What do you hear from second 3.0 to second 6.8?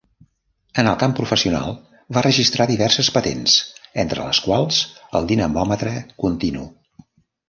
patents, entre les quals el dinamòmetre continu.